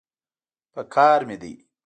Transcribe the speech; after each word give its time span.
پکار 0.73 1.19
مې 1.27 1.35
دی. 1.41 1.53